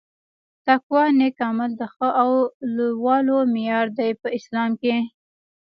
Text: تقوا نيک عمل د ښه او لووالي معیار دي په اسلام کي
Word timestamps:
تقوا 0.65 1.05
نيک 1.19 1.37
عمل 1.47 1.71
د 1.77 1.81
ښه 1.93 2.09
او 2.23 2.31
لووالي 2.75 3.39
معیار 3.53 3.87
دي 3.97 4.09
په 4.21 4.27
اسلام 4.37 4.71
کي 4.81 4.95